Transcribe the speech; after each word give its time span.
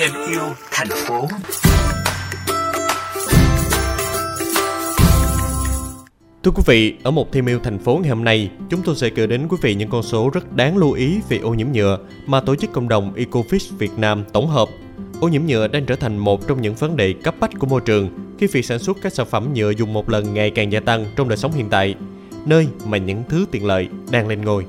thêm 0.00 0.10
yêu 0.28 0.42
thành 0.70 0.88
phố. 1.06 1.28
Thưa 6.42 6.50
quý 6.50 6.62
vị, 6.66 6.94
ở 7.02 7.10
một 7.10 7.32
thêm 7.32 7.46
yêu 7.46 7.58
thành 7.62 7.78
phố 7.78 7.98
ngày 8.02 8.10
hôm 8.10 8.24
nay, 8.24 8.50
chúng 8.70 8.82
tôi 8.84 8.96
sẽ 8.96 9.10
gửi 9.10 9.26
đến 9.26 9.48
quý 9.48 9.56
vị 9.62 9.74
những 9.74 9.88
con 9.88 10.02
số 10.02 10.30
rất 10.30 10.56
đáng 10.56 10.76
lưu 10.76 10.92
ý 10.92 11.18
về 11.28 11.38
ô 11.38 11.54
nhiễm 11.54 11.66
nhựa 11.72 11.98
mà 12.26 12.40
tổ 12.40 12.56
chức 12.56 12.72
cộng 12.72 12.88
đồng 12.88 13.14
Ecofish 13.14 13.76
Việt 13.78 13.90
Nam 13.96 14.24
tổng 14.32 14.48
hợp. 14.48 14.68
Ô 15.20 15.28
nhiễm 15.28 15.46
nhựa 15.46 15.68
đang 15.68 15.86
trở 15.86 15.96
thành 15.96 16.18
một 16.18 16.48
trong 16.48 16.62
những 16.62 16.74
vấn 16.74 16.96
đề 16.96 17.12
cấp 17.12 17.34
bách 17.40 17.50
của 17.58 17.66
môi 17.66 17.80
trường 17.80 18.08
khi 18.38 18.46
việc 18.46 18.64
sản 18.64 18.78
xuất 18.78 18.96
các 19.02 19.12
sản 19.12 19.26
phẩm 19.30 19.54
nhựa 19.54 19.70
dùng 19.70 19.92
một 19.92 20.10
lần 20.10 20.34
ngày 20.34 20.50
càng 20.50 20.72
gia 20.72 20.80
tăng 20.80 21.06
trong 21.16 21.28
đời 21.28 21.38
sống 21.38 21.52
hiện 21.52 21.68
tại, 21.70 21.94
nơi 22.46 22.68
mà 22.86 22.98
những 22.98 23.22
thứ 23.28 23.46
tiện 23.50 23.66
lợi 23.66 23.88
đang 24.10 24.28
lên 24.28 24.44
ngôi. 24.44 24.64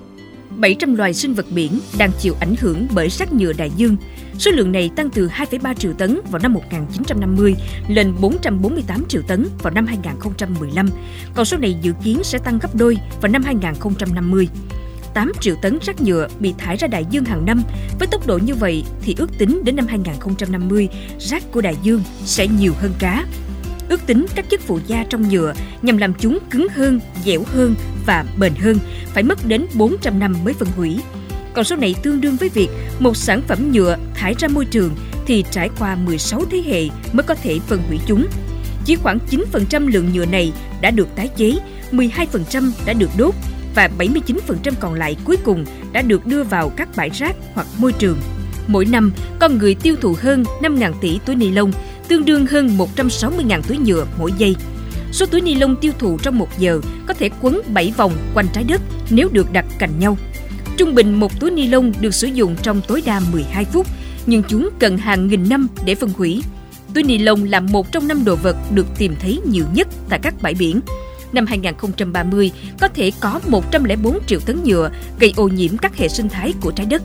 700 0.57 0.95
loài 0.95 1.13
sinh 1.13 1.33
vật 1.33 1.45
biển 1.49 1.79
đang 1.97 2.11
chịu 2.19 2.35
ảnh 2.39 2.55
hưởng 2.59 2.87
bởi 2.93 3.09
rác 3.09 3.33
nhựa 3.33 3.53
đại 3.53 3.71
dương. 3.75 3.97
Số 4.39 4.51
lượng 4.51 4.71
này 4.71 4.89
tăng 4.95 5.09
từ 5.09 5.27
2,3 5.27 5.73
triệu 5.73 5.93
tấn 5.93 6.19
vào 6.31 6.41
năm 6.41 6.53
1950 6.53 7.55
lên 7.87 8.13
448 8.21 9.05
triệu 9.07 9.21
tấn 9.27 9.47
vào 9.63 9.73
năm 9.73 9.85
2015. 9.85 10.89
Còn 11.35 11.45
số 11.45 11.57
này 11.57 11.75
dự 11.81 11.93
kiến 12.03 12.19
sẽ 12.23 12.37
tăng 12.37 12.59
gấp 12.59 12.75
đôi 12.75 12.97
vào 13.21 13.31
năm 13.31 13.43
2050. 13.43 14.47
8 15.13 15.31
triệu 15.39 15.55
tấn 15.61 15.77
rác 15.81 16.01
nhựa 16.01 16.27
bị 16.39 16.53
thải 16.57 16.77
ra 16.77 16.87
đại 16.87 17.05
dương 17.09 17.25
hàng 17.25 17.45
năm. 17.45 17.63
Với 17.99 18.07
tốc 18.07 18.27
độ 18.27 18.37
như 18.37 18.55
vậy 18.55 18.83
thì 19.01 19.15
ước 19.17 19.37
tính 19.37 19.61
đến 19.63 19.75
năm 19.75 19.87
2050, 19.87 20.89
rác 21.19 21.51
của 21.51 21.61
đại 21.61 21.75
dương 21.83 22.03
sẽ 22.25 22.47
nhiều 22.47 22.73
hơn 22.77 22.91
cá. 22.99 23.25
Ước 23.91 24.05
tính 24.05 24.25
các 24.35 24.49
chất 24.49 24.61
phụ 24.61 24.79
gia 24.87 25.03
trong 25.03 25.29
nhựa 25.29 25.53
nhằm 25.81 25.97
làm 25.97 26.13
chúng 26.13 26.39
cứng 26.49 26.67
hơn, 26.69 26.99
dẻo 27.25 27.43
hơn 27.53 27.75
và 28.05 28.25
bền 28.37 28.53
hơn 28.55 28.77
phải 29.05 29.23
mất 29.23 29.45
đến 29.45 29.65
400 29.75 30.19
năm 30.19 30.35
mới 30.43 30.53
phân 30.53 30.69
hủy. 30.75 30.99
Còn 31.53 31.65
số 31.65 31.75
này 31.75 31.95
tương 32.03 32.21
đương 32.21 32.35
với 32.35 32.49
việc 32.49 32.69
một 32.99 33.17
sản 33.17 33.41
phẩm 33.47 33.71
nhựa 33.71 33.97
thải 34.15 34.35
ra 34.39 34.47
môi 34.47 34.65
trường 34.65 34.95
thì 35.25 35.43
trải 35.51 35.69
qua 35.79 35.95
16 35.95 36.43
thế 36.51 36.63
hệ 36.65 36.89
mới 37.13 37.23
có 37.23 37.35
thể 37.35 37.59
phân 37.67 37.81
hủy 37.87 37.99
chúng. 38.05 38.27
Chỉ 38.85 38.95
khoảng 38.95 39.17
9% 39.29 39.87
lượng 39.87 40.13
nhựa 40.13 40.25
này 40.25 40.53
đã 40.81 40.91
được 40.91 41.07
tái 41.15 41.29
chế, 41.35 41.53
12% 41.91 42.71
đã 42.85 42.93
được 42.93 43.09
đốt 43.17 43.35
và 43.75 43.89
79% 43.99 44.37
còn 44.79 44.93
lại 44.93 45.15
cuối 45.25 45.37
cùng 45.43 45.65
đã 45.91 46.01
được 46.01 46.25
đưa 46.25 46.43
vào 46.43 46.69
các 46.69 46.89
bãi 46.95 47.09
rác 47.09 47.35
hoặc 47.53 47.67
môi 47.77 47.93
trường. 47.93 48.17
Mỗi 48.67 48.85
năm, 48.85 49.11
con 49.39 49.57
người 49.57 49.75
tiêu 49.75 49.95
thụ 50.01 50.15
hơn 50.19 50.43
5.000 50.61 50.93
tỷ 51.01 51.19
túi 51.25 51.35
ni 51.35 51.49
lông, 51.51 51.71
tương 52.11 52.25
đương 52.25 52.45
hơn 52.45 52.77
160.000 52.77 53.61
túi 53.61 53.77
nhựa 53.77 54.05
mỗi 54.19 54.31
giây. 54.37 54.55
Số 55.11 55.25
túi 55.25 55.41
ni 55.41 55.55
lông 55.55 55.75
tiêu 55.75 55.93
thụ 55.99 56.17
trong 56.17 56.37
một 56.37 56.47
giờ 56.59 56.81
có 57.07 57.13
thể 57.13 57.29
quấn 57.41 57.61
7 57.73 57.93
vòng 57.97 58.11
quanh 58.33 58.45
trái 58.53 58.63
đất 58.63 58.81
nếu 59.09 59.29
được 59.31 59.53
đặt 59.53 59.65
cạnh 59.79 59.99
nhau. 59.99 60.17
Trung 60.77 60.95
bình 60.95 61.13
một 61.13 61.39
túi 61.39 61.51
ni 61.51 61.67
lông 61.67 61.93
được 62.01 62.13
sử 62.13 62.27
dụng 62.27 62.55
trong 62.61 62.81
tối 62.87 63.03
đa 63.05 63.21
12 63.31 63.65
phút, 63.65 63.87
nhưng 64.25 64.43
chúng 64.43 64.69
cần 64.79 64.97
hàng 64.97 65.27
nghìn 65.27 65.49
năm 65.49 65.67
để 65.85 65.95
phân 65.95 66.09
hủy. 66.09 66.43
Túi 66.93 67.03
ni 67.03 67.17
lông 67.17 67.43
là 67.43 67.59
một 67.59 67.91
trong 67.91 68.07
năm 68.07 68.25
đồ 68.25 68.35
vật 68.35 68.55
được 68.73 68.85
tìm 68.97 69.15
thấy 69.19 69.39
nhiều 69.45 69.65
nhất 69.73 69.87
tại 70.09 70.19
các 70.23 70.33
bãi 70.41 70.53
biển. 70.53 70.79
Năm 71.33 71.45
2030, 71.45 72.51
có 72.79 72.87
thể 72.87 73.11
có 73.19 73.39
104 73.47 74.19
triệu 74.27 74.39
tấn 74.39 74.63
nhựa 74.63 74.91
gây 75.19 75.33
ô 75.37 75.47
nhiễm 75.47 75.77
các 75.77 75.97
hệ 75.97 76.07
sinh 76.07 76.29
thái 76.29 76.53
của 76.61 76.71
trái 76.71 76.85
đất. 76.85 77.01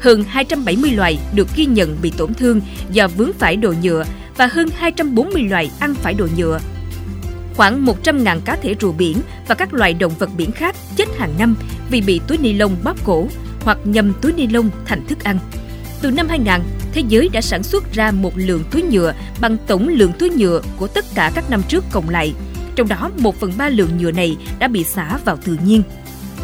Hơn 0.00 0.24
270 0.28 0.90
loài 0.90 1.18
được 1.34 1.48
ghi 1.56 1.66
nhận 1.66 1.96
bị 2.02 2.12
tổn 2.16 2.34
thương 2.34 2.60
do 2.90 3.08
vướng 3.08 3.32
phải 3.32 3.56
đồ 3.56 3.74
nhựa 3.82 4.04
và 4.36 4.46
hơn 4.46 4.68
240 4.76 5.42
loài 5.42 5.70
ăn 5.80 5.94
phải 5.94 6.14
đồ 6.14 6.26
nhựa. 6.36 6.60
Khoảng 7.56 7.86
100.000 7.86 8.40
cá 8.44 8.56
thể 8.56 8.74
rùa 8.80 8.92
biển 8.92 9.16
và 9.48 9.54
các 9.54 9.74
loài 9.74 9.94
động 9.94 10.12
vật 10.18 10.30
biển 10.36 10.52
khác 10.52 10.76
chết 10.96 11.08
hàng 11.18 11.34
năm 11.38 11.56
vì 11.90 12.00
bị 12.00 12.20
túi 12.26 12.38
ni 12.38 12.52
lông 12.52 12.76
bóp 12.84 13.04
cổ 13.04 13.28
hoặc 13.60 13.78
nhầm 13.84 14.12
túi 14.22 14.32
ni 14.32 14.46
lông 14.46 14.70
thành 14.84 15.06
thức 15.06 15.24
ăn. 15.24 15.38
Từ 16.00 16.10
năm 16.10 16.28
2000, 16.28 16.60
thế 16.92 17.02
giới 17.08 17.28
đã 17.32 17.40
sản 17.40 17.62
xuất 17.62 17.92
ra 17.92 18.10
một 18.10 18.32
lượng 18.36 18.64
túi 18.70 18.82
nhựa 18.82 19.14
bằng 19.40 19.56
tổng 19.66 19.88
lượng 19.88 20.12
túi 20.18 20.30
nhựa 20.30 20.62
của 20.76 20.86
tất 20.86 21.04
cả 21.14 21.32
các 21.34 21.50
năm 21.50 21.62
trước 21.68 21.84
cộng 21.92 22.08
lại. 22.08 22.34
Trong 22.76 22.88
đó, 22.88 23.10
1 23.18 23.40
phần 23.40 23.52
3 23.58 23.68
lượng 23.68 23.98
nhựa 23.98 24.10
này 24.10 24.36
đã 24.58 24.68
bị 24.68 24.84
xả 24.84 25.18
vào 25.24 25.36
tự 25.36 25.58
nhiên. 25.66 25.82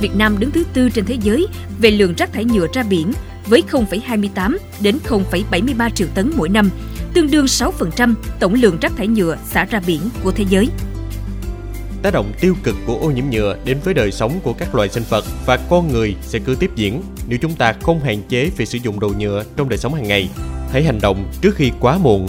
Việt 0.00 0.16
Nam 0.16 0.38
đứng 0.38 0.50
thứ 0.50 0.64
tư 0.72 0.90
trên 0.90 1.04
thế 1.04 1.16
giới 1.22 1.46
về 1.80 1.90
lượng 1.90 2.14
rác 2.16 2.32
thải 2.32 2.44
nhựa 2.44 2.66
ra 2.72 2.82
biển 2.82 3.12
với 3.46 3.62
0,28 3.70 4.56
đến 4.80 4.98
0,73 5.08 5.90
triệu 5.90 6.08
tấn 6.14 6.32
mỗi 6.36 6.48
năm, 6.48 6.70
tương 7.14 7.30
đương 7.30 7.44
6% 7.44 8.14
tổng 8.40 8.54
lượng 8.54 8.78
rác 8.80 8.92
thải 8.96 9.06
nhựa 9.06 9.36
xả 9.44 9.64
ra 9.64 9.80
biển 9.86 10.00
của 10.24 10.32
thế 10.32 10.44
giới. 10.48 10.68
Tác 12.02 12.12
động 12.12 12.32
tiêu 12.40 12.54
cực 12.62 12.76
của 12.86 12.96
ô 12.96 13.10
nhiễm 13.10 13.24
nhựa 13.30 13.56
đến 13.64 13.78
với 13.84 13.94
đời 13.94 14.12
sống 14.12 14.40
của 14.42 14.52
các 14.52 14.74
loài 14.74 14.88
sinh 14.88 15.02
vật 15.08 15.24
và 15.46 15.56
con 15.56 15.88
người 15.88 16.14
sẽ 16.22 16.38
cứ 16.38 16.54
tiếp 16.54 16.70
diễn 16.76 17.02
nếu 17.28 17.38
chúng 17.42 17.54
ta 17.54 17.74
không 17.82 18.00
hạn 18.00 18.22
chế 18.28 18.50
việc 18.56 18.68
sử 18.68 18.78
dụng 18.82 19.00
đồ 19.00 19.12
nhựa 19.18 19.44
trong 19.56 19.68
đời 19.68 19.78
sống 19.78 19.94
hàng 19.94 20.08
ngày. 20.08 20.28
Hãy 20.72 20.84
hành 20.84 20.98
động 21.02 21.30
trước 21.40 21.54
khi 21.54 21.72
quá 21.80 21.98
muộn 21.98 22.28